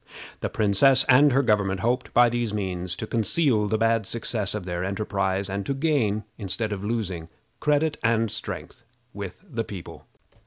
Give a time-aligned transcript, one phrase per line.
[0.39, 4.65] The princess and her government hoped, by these means, to conceal the bad success of
[4.65, 8.83] their enterprise, and to gain, instead of losing, credit and strength
[9.13, 10.07] with the people.